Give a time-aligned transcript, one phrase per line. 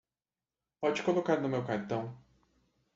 [0.81, 2.17] Pode colocar no meu cartão.